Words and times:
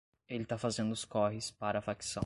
Ele 0.27 0.43
tá 0.45 0.57
fazendo 0.57 0.91
os 0.91 1.05
corres 1.05 1.51
para 1.51 1.77
a 1.77 1.81
facção 1.83 2.19